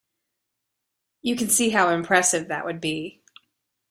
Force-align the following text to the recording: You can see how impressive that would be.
You 1.21 1.35
can 1.35 1.49
see 1.49 1.69
how 1.69 1.89
impressive 1.91 2.47
that 2.47 2.65
would 2.65 2.81
be. 2.81 3.21